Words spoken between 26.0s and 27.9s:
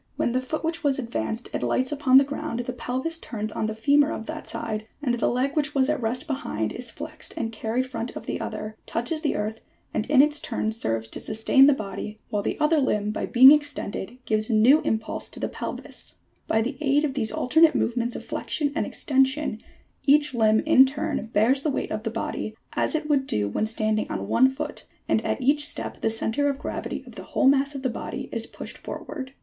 the centre of gravity of the whole mass of the